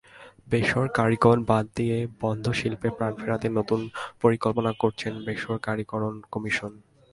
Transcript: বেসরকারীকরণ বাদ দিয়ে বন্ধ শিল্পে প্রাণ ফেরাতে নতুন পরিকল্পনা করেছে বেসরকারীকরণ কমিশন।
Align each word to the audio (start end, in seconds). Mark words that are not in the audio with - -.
বেসরকারীকরণ 0.51 1.39
বাদ 1.43 1.65
দিয়ে 1.77 1.97
বন্ধ 2.23 2.45
শিল্পে 2.59 2.89
প্রাণ 2.97 3.11
ফেরাতে 3.19 3.47
নতুন 3.57 3.79
পরিকল্পনা 4.21 4.71
করেছে 4.81 5.07
বেসরকারীকরণ 5.27 6.15
কমিশন। 6.33 6.71